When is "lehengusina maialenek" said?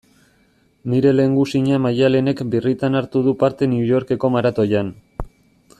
1.17-2.41